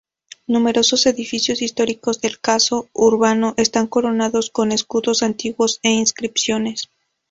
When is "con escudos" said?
4.49-5.21